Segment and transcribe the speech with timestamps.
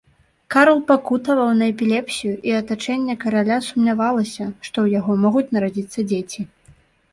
[0.53, 6.41] Карл пакутаваў на эпілепсію, і атачэнне караля сумнявалася, што ў яго могуць нарадзіцца дзеці.